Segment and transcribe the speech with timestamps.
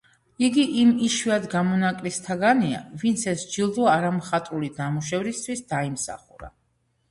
[0.45, 6.53] იგი იმ იშვიათ გამონაკლისთაგანია, ვინც ეს ჯილდო არა მხატვრული ნამუშევრისთვის დაიმსახურა.